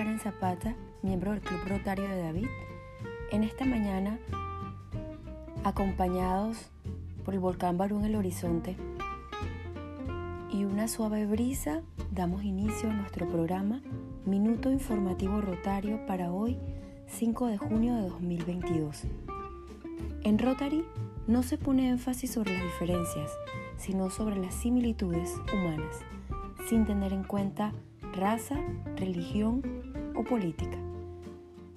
[0.00, 2.46] Karen Zapata, miembro del Club Rotario de David.
[3.32, 4.18] En esta mañana,
[5.62, 6.70] acompañados
[7.22, 8.78] por el volcán Barú en el horizonte
[10.50, 11.82] y una suave brisa,
[12.12, 13.82] damos inicio a nuestro programa
[14.24, 16.56] Minuto Informativo Rotario para hoy,
[17.08, 19.02] 5 de junio de 2022.
[20.24, 20.82] En Rotary
[21.26, 23.30] no se pone énfasis sobre las diferencias,
[23.76, 25.94] sino sobre las similitudes humanas,
[26.70, 27.74] sin tener en cuenta
[28.14, 28.56] raza,
[28.96, 30.76] religión o política.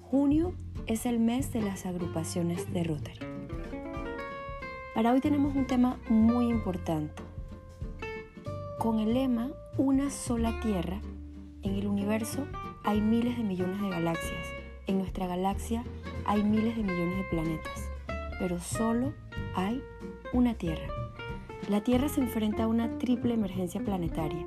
[0.00, 0.54] Junio
[0.86, 3.18] es el mes de las agrupaciones de Rotary.
[4.94, 7.22] Para hoy tenemos un tema muy importante.
[8.78, 11.00] Con el lema Una sola Tierra,
[11.62, 12.46] en el universo
[12.84, 14.46] hay miles de millones de galaxias.
[14.86, 15.82] En nuestra galaxia
[16.26, 17.88] hay miles de millones de planetas,
[18.38, 19.14] pero solo
[19.54, 19.82] hay
[20.32, 20.86] una Tierra.
[21.68, 24.46] La Tierra se enfrenta a una triple emergencia planetaria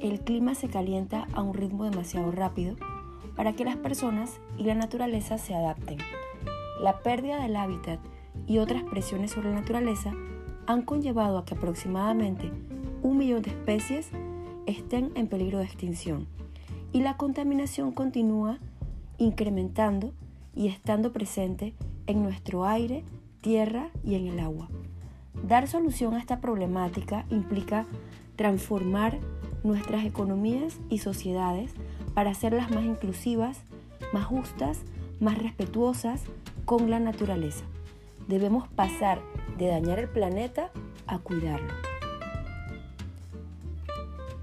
[0.00, 2.76] el clima se calienta a un ritmo demasiado rápido
[3.34, 5.98] para que las personas y la naturaleza se adapten.
[6.80, 8.00] La pérdida del hábitat
[8.46, 10.12] y otras presiones sobre la naturaleza
[10.66, 12.50] han conllevado a que aproximadamente
[13.02, 14.10] un millón de especies
[14.66, 16.26] estén en peligro de extinción
[16.92, 18.58] y la contaminación continúa
[19.18, 20.12] incrementando
[20.54, 21.74] y estando presente
[22.06, 23.04] en nuestro aire,
[23.40, 24.68] tierra y en el agua.
[25.46, 27.86] Dar solución a esta problemática implica
[28.36, 29.18] transformar
[29.66, 31.72] nuestras economías y sociedades
[32.14, 33.58] para hacerlas más inclusivas,
[34.12, 34.80] más justas,
[35.20, 36.22] más respetuosas
[36.64, 37.64] con la naturaleza.
[38.28, 39.20] Debemos pasar
[39.58, 40.70] de dañar el planeta
[41.06, 41.72] a cuidarlo.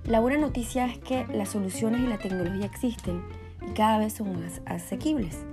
[0.05, 3.23] La buena noticia es que las soluciones y la tecnología existen
[3.65, 5.45] y cada vez son más asequibles.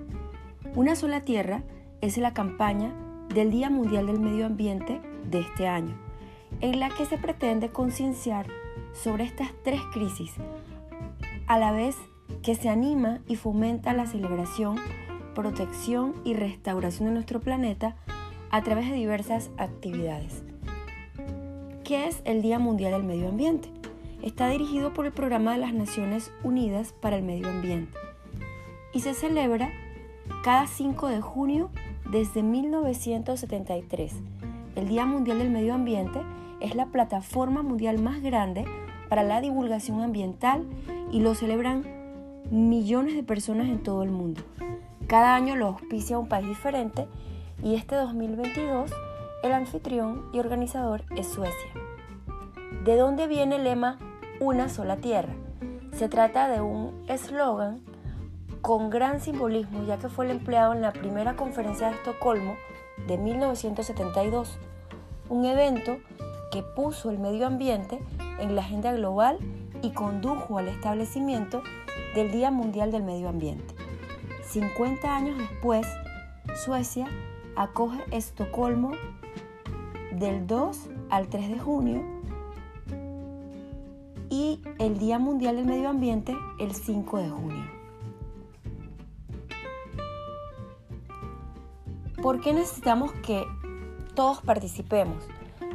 [0.74, 1.62] Una sola tierra
[2.00, 2.92] es la campaña
[3.32, 5.96] del Día Mundial del Medio Ambiente de este año,
[6.60, 8.46] en la que se pretende concienciar
[8.92, 10.32] sobre estas tres crisis,
[11.46, 11.96] a la vez
[12.42, 14.76] que se anima y fomenta la celebración,
[15.34, 17.96] protección y restauración de nuestro planeta
[18.50, 20.42] a través de diversas actividades.
[21.84, 23.68] ¿Qué es el Día Mundial del Medio Ambiente?
[24.22, 27.98] Está dirigido por el Programa de las Naciones Unidas para el Medio Ambiente
[28.92, 29.70] y se celebra
[30.44, 31.70] cada 5 de junio
[32.10, 34.14] desde 1973.
[34.76, 36.20] El Día Mundial del Medio Ambiente
[36.60, 38.64] es la plataforma mundial más grande
[39.08, 40.64] para la divulgación ambiental
[41.10, 41.84] y lo celebran
[42.50, 44.42] millones de personas en todo el mundo.
[45.06, 47.08] Cada año lo auspicia un país diferente
[47.62, 48.90] y este 2022
[49.42, 51.70] el anfitrión y organizador es Suecia.
[52.84, 53.98] ¿De dónde viene el lema
[54.38, 55.34] Una sola tierra?
[55.92, 57.80] Se trata de un eslogan
[58.60, 62.54] con gran simbolismo ya que fue el empleado en la primera conferencia de Estocolmo
[63.06, 64.58] de 1972,
[65.28, 65.98] un evento
[66.50, 68.00] que puso el medio ambiente
[68.38, 69.38] en la agenda global
[69.82, 71.62] y condujo al establecimiento
[72.14, 73.74] del Día Mundial del Medio Ambiente.
[74.48, 75.86] 50 años después,
[76.54, 77.06] Suecia
[77.56, 78.92] acoge Estocolmo
[80.12, 82.02] del 2 al 3 de junio
[84.28, 87.80] y el Día Mundial del Medio Ambiente el 5 de junio.
[92.22, 93.46] ¿Por qué necesitamos que
[94.14, 95.24] todos participemos?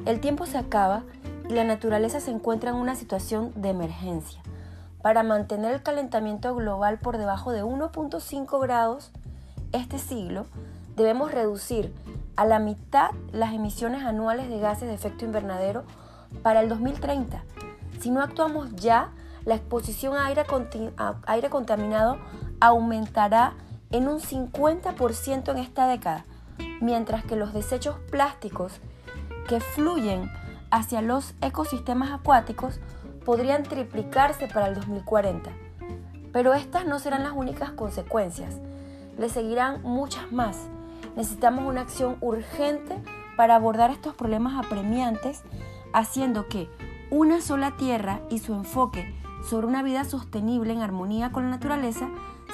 [0.05, 1.03] El tiempo se acaba
[1.49, 4.41] y la naturaleza se encuentra en una situación de emergencia.
[5.01, 9.11] Para mantener el calentamiento global por debajo de 1.5 grados
[9.71, 10.45] este siglo,
[10.95, 11.93] debemos reducir
[12.35, 15.83] a la mitad las emisiones anuales de gases de efecto invernadero
[16.43, 17.43] para el 2030.
[17.99, 19.11] Si no actuamos ya,
[19.45, 22.17] la exposición a aire, contaminado
[22.59, 23.53] aumentará
[23.91, 26.25] en un 50% en esta década,
[26.81, 28.79] mientras que los desechos plásticos
[29.47, 30.31] que fluyen
[30.71, 32.79] hacia los ecosistemas acuáticos
[33.23, 35.51] podrían triplicarse para el 2040.
[36.31, 38.59] Pero estas no serán las únicas consecuencias.
[39.17, 40.67] Le seguirán muchas más.
[41.15, 43.01] Necesitamos una acción urgente
[43.37, 45.43] para abordar estos problemas apremiantes,
[45.93, 46.69] haciendo que
[47.09, 49.13] una sola tierra y su enfoque
[49.49, 52.09] sobre una vida sostenible en armonía con la naturaleza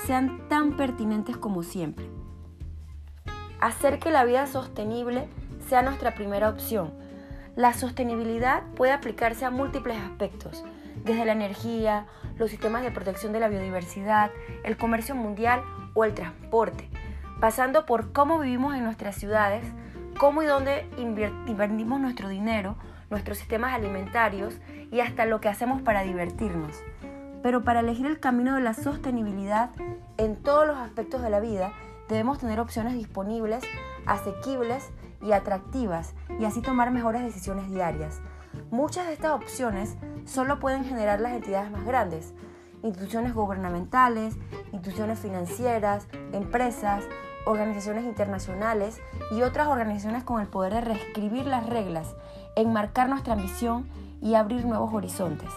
[0.05, 2.09] sean tan pertinentes como siempre.
[3.59, 5.29] Hacer que la vida sostenible
[5.67, 6.91] sea nuestra primera opción.
[7.55, 10.63] La sostenibilidad puede aplicarse a múltiples aspectos,
[11.03, 12.05] desde la energía,
[12.37, 14.31] los sistemas de protección de la biodiversidad,
[14.63, 15.61] el comercio mundial
[15.93, 16.89] o el transporte,
[17.39, 19.65] pasando por cómo vivimos en nuestras ciudades,
[20.17, 22.77] cómo y dónde invertimos nuestro dinero,
[23.09, 24.55] nuestros sistemas alimentarios
[24.91, 26.81] y hasta lo que hacemos para divertirnos.
[27.43, 29.71] Pero para elegir el camino de la sostenibilidad
[30.17, 31.73] en todos los aspectos de la vida,
[32.07, 33.63] debemos tener opciones disponibles,
[34.05, 38.21] asequibles y atractivas y así tomar mejores decisiones diarias.
[38.69, 42.33] Muchas de estas opciones solo pueden generar las entidades más grandes
[42.83, 44.35] instituciones gubernamentales,
[44.71, 47.03] instituciones financieras, empresas,
[47.45, 49.01] organizaciones internacionales
[49.31, 52.15] y otras organizaciones con el poder de reescribir las reglas,
[52.55, 53.89] enmarcar nuestra ambición
[54.21, 55.49] y abrir nuevos horizontes.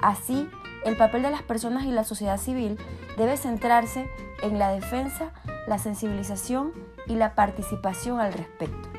[0.00, 0.48] Así,
[0.84, 2.78] el papel de las personas y la sociedad civil
[3.16, 4.08] debe centrarse
[4.42, 5.32] en la defensa,
[5.68, 6.72] la sensibilización
[7.06, 8.91] y la participación al respecto.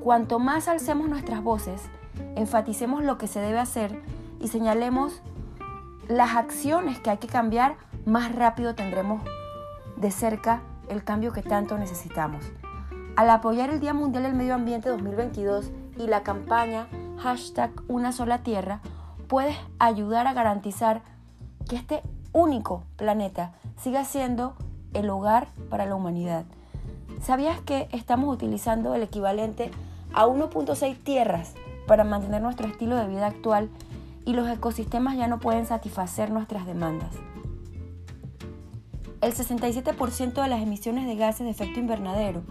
[0.00, 1.82] Cuanto más alcemos nuestras voces,
[2.34, 4.00] enfaticemos lo que se debe hacer
[4.40, 5.20] y señalemos
[6.08, 7.76] las acciones que hay que cambiar,
[8.06, 9.22] más rápido tendremos
[9.96, 12.42] de cerca el cambio que tanto necesitamos.
[13.14, 16.86] Al apoyar el Día Mundial del Medio Ambiente 2022 y la campaña
[17.18, 18.80] hashtag Una sola Tierra,
[19.28, 21.02] puedes ayudar a garantizar
[21.68, 22.02] que este
[22.32, 24.54] único planeta siga siendo
[24.94, 26.46] el hogar para la humanidad.
[27.20, 29.70] ¿Sabías que estamos utilizando el equivalente
[30.12, 31.54] a 1.6 tierras
[31.86, 33.68] para mantener nuestro estilo de vida actual
[34.24, 37.14] y los ecosistemas ya no pueden satisfacer nuestras demandas?
[39.20, 42.42] El 67% de las emisiones de gases de efecto invernadero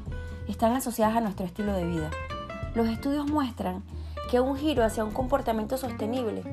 [0.47, 2.09] están asociadas a nuestro estilo de vida.
[2.75, 3.83] Los estudios muestran
[4.29, 6.43] que un giro hacia un comportamiento sostenible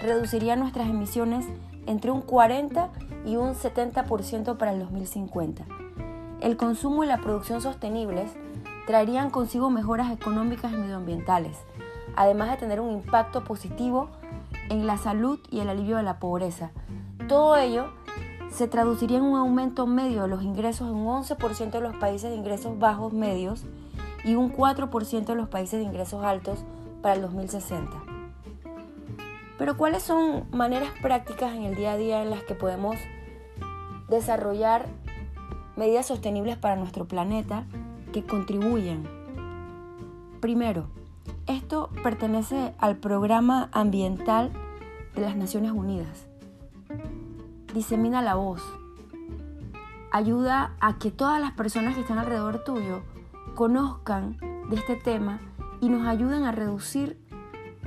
[0.00, 1.44] reduciría nuestras emisiones
[1.86, 2.90] entre un 40
[3.26, 5.64] y un 70% para el 2050.
[6.40, 8.30] El consumo y la producción sostenibles
[8.86, 11.58] traerían consigo mejoras económicas y medioambientales,
[12.14, 14.08] además de tener un impacto positivo
[14.70, 16.70] en la salud y el alivio de la pobreza.
[17.28, 17.88] Todo ello
[18.50, 22.30] se traduciría en un aumento medio de los ingresos en un 11% de los países
[22.30, 23.64] de ingresos bajos medios
[24.24, 26.64] y un 4% de los países de ingresos altos
[27.02, 27.90] para el 2060.
[29.58, 32.96] Pero ¿cuáles son maneras prácticas en el día a día en las que podemos
[34.08, 34.86] desarrollar
[35.76, 37.64] medidas sostenibles para nuestro planeta
[38.16, 39.06] que contribuyen?
[40.40, 40.86] Primero,
[41.46, 44.52] esto pertenece al Programa Ambiental
[45.14, 46.26] de las Naciones Unidas.
[47.74, 48.62] Disemina la voz.
[50.12, 53.02] Ayuda a que todas las personas que están alrededor tuyo
[53.54, 54.38] conozcan
[54.70, 55.38] de este tema
[55.82, 57.20] y nos ayuden a reducir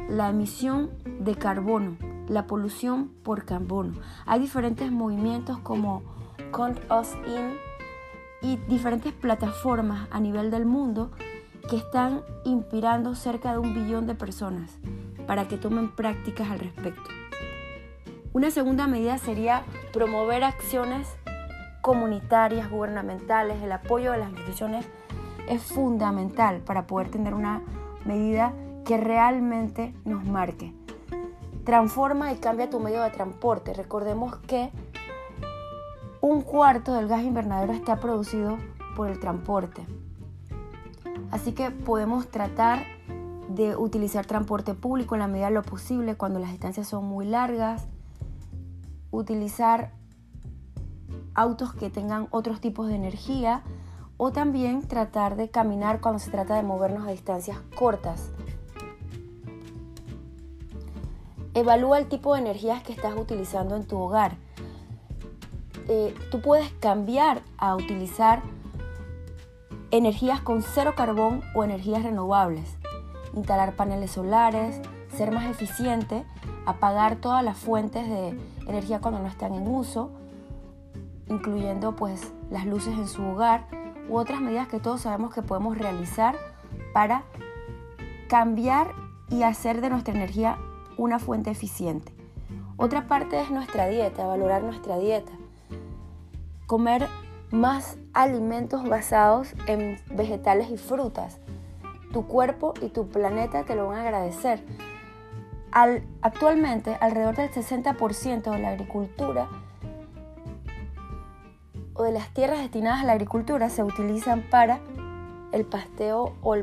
[0.08, 0.92] la emisión
[1.22, 1.98] de carbono,
[2.28, 3.94] la polución por carbono.
[4.28, 6.04] Hay diferentes movimientos como
[6.52, 7.69] Count Us In
[8.42, 11.12] y diferentes plataformas a nivel del mundo
[11.70, 14.78] que están inspirando cerca de un billón de personas
[15.28, 17.10] para que tomen prácticas al respecto.
[18.34, 21.08] Una segunda medida sería promover acciones
[21.82, 24.86] comunitarias, gubernamentales, el apoyo de las instituciones
[25.48, 27.64] es fundamental para poder tener una
[28.06, 28.54] medida
[28.86, 30.74] que realmente nos marque.
[31.64, 33.74] Transforma y cambia tu medio de transporte.
[33.74, 34.72] Recordemos que
[36.22, 38.58] un cuarto del gas invernadero está producido
[38.96, 39.86] por el transporte.
[41.32, 42.84] Así que podemos tratar
[43.50, 47.26] de utilizar transporte público en la medida de lo posible cuando las distancias son muy
[47.26, 47.88] largas,
[49.12, 49.92] utilizar
[51.34, 53.64] autos que tengan otros tipos de energía
[54.18, 58.32] o también tratar de caminar cuando se trata de movernos a distancias cortas.
[61.54, 64.38] Evalúa el tipo de energías que estás utilizando en tu hogar.
[65.92, 68.44] Eh, tú puedes cambiar a utilizar
[69.90, 72.78] energías con cero carbón o energías renovables.
[73.34, 74.80] Instalar paneles solares,
[75.18, 76.24] ser más eficiente,
[76.68, 80.12] apagar todas las fuentes de energía cuando no están en uso,
[81.28, 83.66] incluyendo pues las luces en su hogar
[84.10, 86.36] u otras medidas que todos sabemos que podemos realizar
[86.94, 87.24] para
[88.28, 88.94] cambiar
[89.30, 90.60] y hacer de nuestra energía
[90.98, 92.14] una fuente eficiente.
[92.78, 95.32] Otra parte es nuestra dieta, valorar nuestra dieta.
[96.70, 97.08] Comer
[97.50, 101.40] más alimentos basados en vegetales y frutas.
[102.14, 104.64] Tu cuerpo y tu planeta te lo van a agradecer.
[106.22, 109.50] actualmente, alrededor del 60% de la agricultura
[111.96, 114.80] o de las tierras destinadas a la agricultura se utilizan para
[115.52, 116.56] el pasteo o,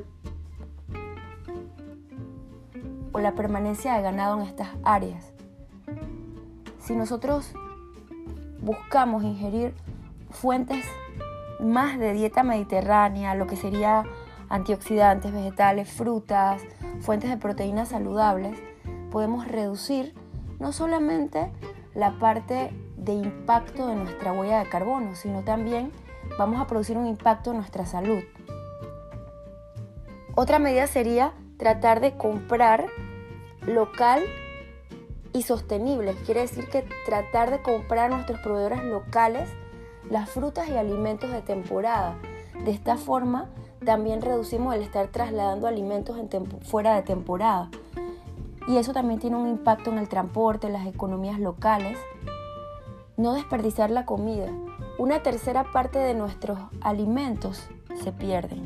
[3.10, 5.32] o la permanencia de ganado en estas áreas.
[6.78, 7.52] Si nosotros
[8.60, 9.74] buscamos ingerir
[10.30, 10.84] fuentes
[11.60, 14.04] más de dieta mediterránea, lo que sería
[14.48, 16.62] antioxidantes, vegetales, frutas,
[17.00, 18.58] fuentes de proteínas saludables,
[19.10, 20.14] podemos reducir
[20.58, 21.50] no solamente
[21.94, 25.92] la parte de impacto de nuestra huella de carbono, sino también
[26.38, 28.22] vamos a producir un impacto en nuestra salud.
[30.34, 32.86] Otra medida sería tratar de comprar
[33.62, 34.22] local
[35.32, 36.14] y sostenible.
[36.24, 39.48] Quiere decir que tratar de comprar nuestros proveedores locales
[40.10, 42.16] las frutas y alimentos de temporada.
[42.64, 43.50] De esta forma
[43.84, 46.18] también reducimos el estar trasladando alimentos
[46.62, 47.70] fuera de temporada.
[48.68, 51.96] Y eso también tiene un impacto en el transporte, en las economías locales
[53.16, 54.46] no desperdiciar la comida.
[54.98, 57.68] Una tercera parte de nuestros alimentos
[58.02, 58.62] se pierden.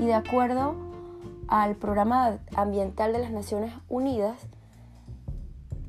[0.00, 0.74] Y de acuerdo
[1.48, 4.36] al Programa Ambiental de las Naciones Unidas,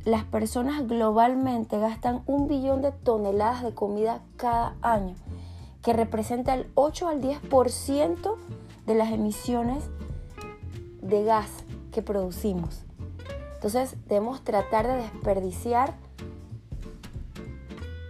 [0.05, 5.15] las personas globalmente gastan un billón de toneladas de comida cada año,
[5.81, 8.35] que representa el 8 al 10%
[8.85, 9.85] de las emisiones
[11.01, 11.49] de gas
[11.91, 12.83] que producimos.
[13.55, 15.93] Entonces debemos tratar de desperdiciar,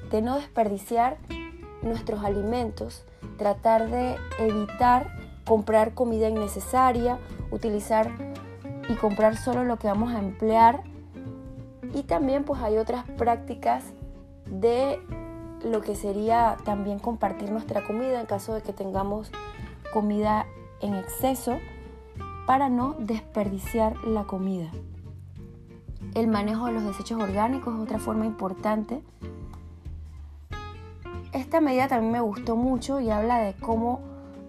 [0.09, 1.17] de no desperdiciar
[1.83, 3.03] nuestros alimentos,
[3.37, 5.11] tratar de evitar
[5.45, 7.19] comprar comida innecesaria,
[7.51, 8.09] utilizar
[8.89, 10.81] y comprar solo lo que vamos a emplear.
[11.93, 13.83] Y también pues hay otras prácticas
[14.45, 14.99] de
[15.63, 19.31] lo que sería también compartir nuestra comida en caso de que tengamos
[19.93, 20.45] comida
[20.81, 21.57] en exceso
[22.45, 24.69] para no desperdiciar la comida.
[26.13, 29.01] El manejo de los desechos orgánicos es otra forma importante.
[31.31, 34.01] Esta medida también me gustó mucho y habla de cómo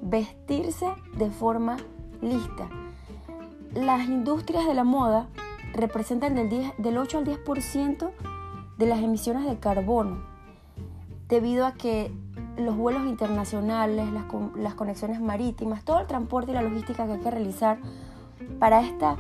[0.03, 0.87] vestirse
[1.17, 1.77] de forma
[2.21, 2.69] lista.
[3.73, 5.29] Las industrias de la moda
[5.75, 8.11] representan del, del 8 al 10%
[8.79, 10.23] de las emisiones de carbono,
[11.29, 12.13] debido a que
[12.57, 17.31] los vuelos internacionales, las, conexiones marítimas, todo el transporte y la logística que hay que
[17.31, 17.79] realizar
[18.59, 19.17] para esta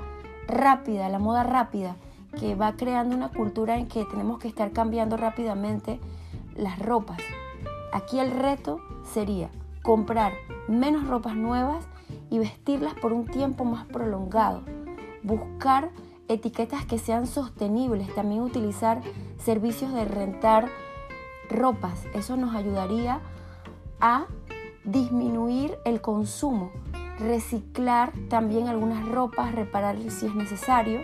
[0.46, 1.96] rápida, la moda rápida,
[2.38, 6.00] que va creando una cultura en que tenemos que estar cambiando rápidamente
[6.56, 7.18] las ropas.
[7.92, 9.50] Aquí el reto sería
[9.82, 10.32] comprar
[10.68, 11.86] menos ropas nuevas
[12.30, 14.62] y vestirlas por un tiempo más prolongado.
[15.22, 15.90] Buscar
[16.34, 19.00] etiquetas que sean sostenibles, también utilizar
[19.38, 20.68] servicios de rentar
[21.48, 22.04] ropas.
[22.14, 23.20] Eso nos ayudaría
[24.00, 24.26] a
[24.84, 26.70] disminuir el consumo,
[27.18, 31.00] reciclar también algunas ropas, reparar si es necesario.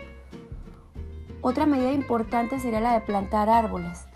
[1.41, 4.07] Otra medida importante sería la de plantar árboles.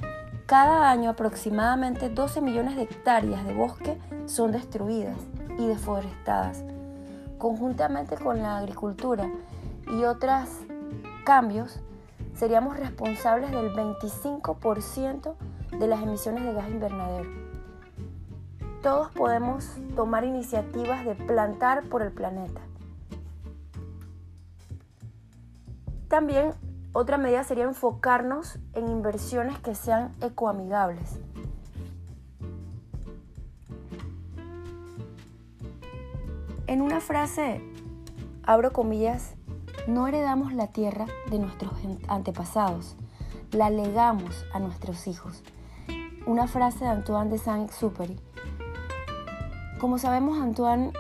[0.47, 5.17] Cada año aproximadamente 12 millones de hectáreas de bosque son destruidas
[5.59, 6.63] y deforestadas.
[7.39, 9.31] Conjuntamente con la agricultura
[9.87, 10.49] y otros
[11.25, 11.81] cambios,
[12.35, 15.35] seríamos responsables del 25%
[15.79, 17.31] de las emisiones de gas invernadero.
[18.83, 19.67] Todos podemos
[19.97, 22.61] tomar iniciativas de plantar por el planeta.
[26.09, 26.53] También
[26.93, 31.19] otra medida sería enfocarnos en inversiones que sean ecoamigables.
[36.67, 37.61] En una frase,
[38.45, 39.34] abro comillas,
[39.87, 41.73] no heredamos la tierra de nuestros
[42.09, 42.97] antepasados,
[43.53, 45.43] la legamos a nuestros hijos
[46.27, 48.19] una frase de Antoine de Saint-Exupéry.
[49.79, 50.93] Como sabemos, Antoine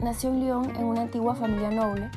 [0.00, 2.10] nació en Lyon en una antigua familia noble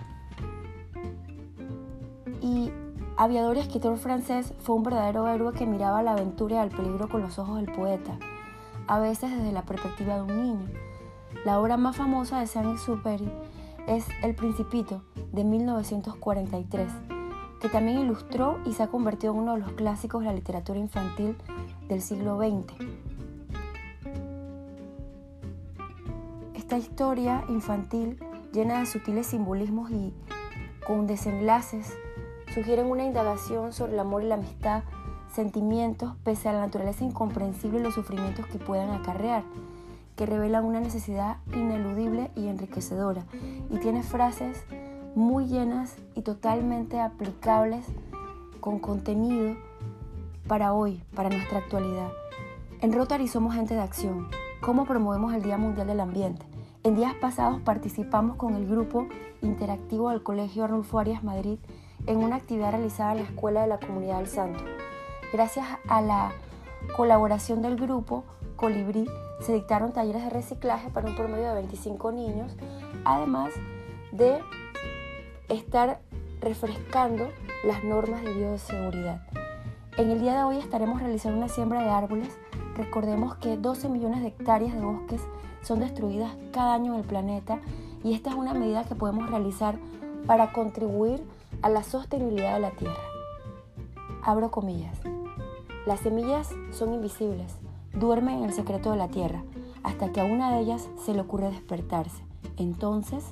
[2.42, 2.72] y
[3.18, 7.10] aviador y escritor francés fue un verdadero héroe que miraba la aventura y al peligro
[7.10, 8.18] con los ojos del poeta,
[8.88, 10.68] a veces desde la perspectiva de un niño.
[11.46, 13.32] La obra más famosa de Saint-Exupéry
[13.88, 16.92] es El Principito de 1943,
[17.60, 20.80] que también ilustró y se ha convertido en uno de los clásicos de la literatura
[20.80, 21.36] infantil
[21.88, 22.74] del siglo XX.
[26.56, 28.20] Esta historia infantil,
[28.54, 30.14] llena de sutiles simbolismos y
[30.86, 31.98] con desenlaces,
[32.54, 34.84] sugieren una indagación sobre el amor y la amistad,
[35.34, 39.44] sentimientos pese a la naturaleza incomprensible y los sufrimientos que puedan acarrear,
[40.16, 43.24] que revelan una necesidad ineludible y enriquecedora,
[43.70, 44.64] y tiene frases
[45.20, 47.86] muy llenas y totalmente aplicables
[48.62, 49.56] con contenido
[50.48, 52.10] para hoy, para nuestra actualidad.
[52.82, 54.30] En Rotary somos gente de acción.
[54.62, 56.46] ¿Cómo promovemos el Día Mundial del Ambiente?
[56.84, 59.08] En días pasados participamos con el grupo
[59.42, 61.60] interactivo del Colegio Arnulfo Arias Madrid
[62.08, 64.64] en una actividad realizada en la Escuela de la Comunidad del Santo.
[65.34, 66.32] Gracias a la
[66.96, 68.24] colaboración del grupo
[68.56, 69.06] Colibrí,
[69.42, 72.56] se dictaron talleres de reciclaje para un promedio de 25 niños,
[73.04, 73.54] además
[74.12, 74.40] de
[75.50, 76.00] estar
[76.42, 77.30] refrescando
[77.66, 79.22] las normas de bioseguridad.
[79.98, 82.38] En el día de hoy estaremos realizando una siembra de árboles.
[82.76, 85.22] Recordemos que 12 millones de hectáreas de bosques
[85.62, 87.60] son destruidas cada año en el planeta
[88.04, 89.78] y esta es una medida que podemos realizar
[90.26, 91.22] para contribuir
[91.62, 93.04] a la sostenibilidad de la Tierra.
[94.24, 94.98] Abro comillas.
[95.86, 97.56] Las semillas son invisibles,
[97.94, 99.44] duermen en el secreto de la Tierra,
[99.84, 102.24] hasta que a una de ellas se le ocurre despertarse.
[102.58, 103.26] Entonces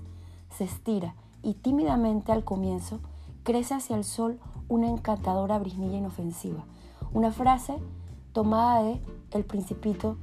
[0.50, 1.14] se estira
[1.44, 3.00] y tímidamente al comienzo
[3.44, 6.66] crece hacia el sol una encantadora brisnilla inofensiva.
[7.14, 7.78] Una frase
[8.34, 9.02] tomada de
[9.32, 10.18] El Principito,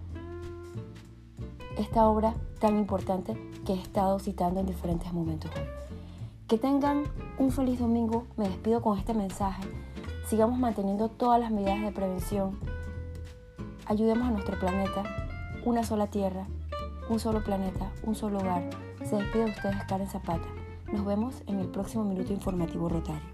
[1.78, 5.50] esta obra tan importante que he estado citando en diferentes momentos.
[6.46, 7.04] Que tengan
[7.38, 9.64] un feliz domingo, me despido con este mensaje.
[10.28, 12.58] Sigamos manteniendo todas las medidas de prevención
[13.86, 15.02] Ayudemos a nuestro planeta,
[15.66, 16.46] una sola tierra,
[17.10, 18.70] un solo planeta, un solo hogar.
[19.04, 20.48] Se despide de ustedes Karen Zapata.
[20.94, 23.33] Nos vemos en el próximo Minuto Informativo Rotario.